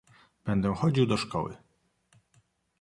"Będę 0.45 0.75
chodził 0.75 1.05
do 1.05 1.17
szkoły." 1.17 1.57